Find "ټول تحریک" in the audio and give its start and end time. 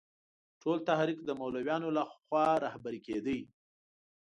0.61-1.19